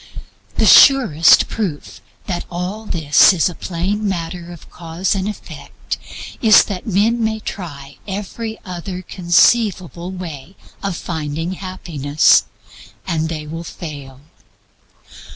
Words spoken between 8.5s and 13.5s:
other conceivable way of finding happiness, and they